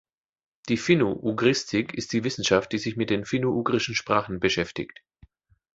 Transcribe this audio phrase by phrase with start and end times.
[0.67, 5.03] Die Finno-Ugristik ist die Wissenschaft, die sich mit den finno-ugrischen Sprachen beschäftigt.